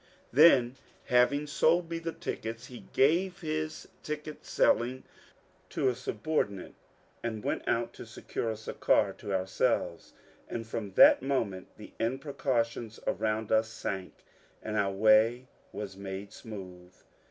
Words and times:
"Then 0.33 0.77
having 1.05 1.45
sold 1.45 1.87
me 1.91 1.99
the 1.99 2.11
tickets, 2.11 2.65
he 2.65 2.85
gave 2.91 3.41
his 3.41 3.87
ticket 4.01 4.43
selling 4.43 5.03
to 5.69 5.89
a 5.89 5.91
subordi 5.93 6.49
nate, 6.49 6.75
and 7.21 7.43
went 7.43 7.67
out 7.67 7.93
to 7.93 8.07
secure 8.07 8.51
us 8.51 8.67
a 8.67 8.73
car 8.73 9.13
to 9.13 9.31
ourselves; 9.31 10.13
and 10.49 10.65
from 10.65 10.93
that 10.93 11.21
moment 11.21 11.67
the 11.77 11.93
imprecations 11.99 12.99
around 13.05 13.51
us 13.51 13.69
sank, 13.69 14.15
and 14.63 14.75
our 14.75 14.91
way 14.91 15.45
was 15.71 15.95
made 15.95 16.33
smooth. 16.33 16.95